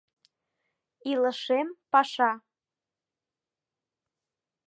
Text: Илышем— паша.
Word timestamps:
Илышем— 1.11 1.67
паша. 1.91 2.31